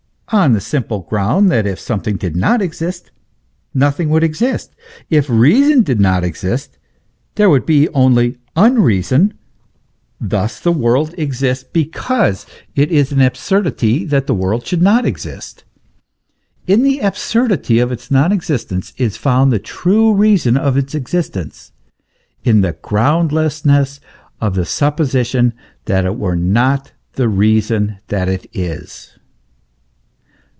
[0.33, 3.11] on the simple ground that if something did not exist,
[3.73, 4.73] nothing would exist;
[5.09, 6.77] if reason did not exist,
[7.35, 9.33] there would be only unreason;
[10.21, 12.45] thus the world exists because
[12.77, 15.65] it is an absurdity that the w r orld should not exist.
[16.65, 21.73] In the absurdity of its non existence is found the true reason of its existence,
[22.45, 24.47] in the groundlessness 42 THE ESSENCE OF CHRISTIANITY.
[24.47, 24.71] of the
[25.43, 25.53] supposition
[25.87, 29.15] that it were not, the reason that it is.